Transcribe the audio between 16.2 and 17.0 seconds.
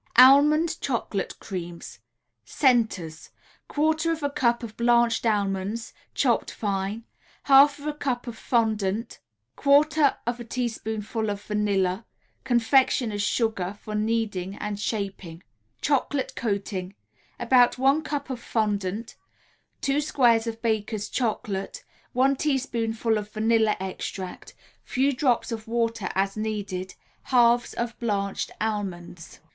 COATING